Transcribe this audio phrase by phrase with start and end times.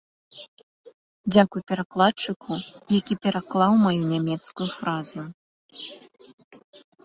[1.33, 2.51] Дзякуй перакладчыку,
[2.99, 5.21] які пераклаў маю нямецкую фразу.